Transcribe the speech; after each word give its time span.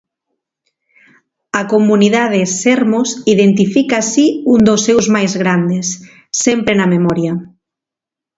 A 1.61 1.61
Comunidade 1.73 2.41
Sermos 2.61 3.09
identifica 3.33 3.95
así 3.99 4.27
un 4.53 4.59
dos 4.67 4.81
seus 4.87 5.05
máis 5.15 5.31
grandes, 5.41 5.87
sempre 6.43 6.73
na 6.75 6.87
memoria. 6.95 7.33